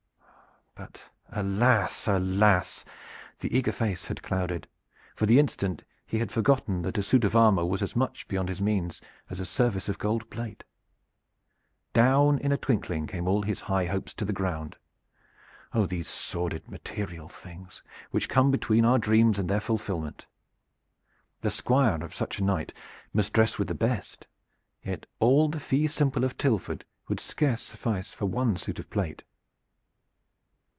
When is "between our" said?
18.49-18.97